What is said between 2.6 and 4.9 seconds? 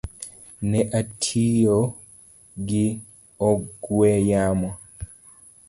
gi ong’we yamo